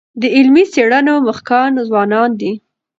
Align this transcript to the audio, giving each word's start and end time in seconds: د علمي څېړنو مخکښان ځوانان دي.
د 0.21 0.23
علمي 0.35 0.63
څېړنو 0.73 1.13
مخکښان 1.27 1.71
ځوانان 1.89 2.29
دي. 2.39 2.51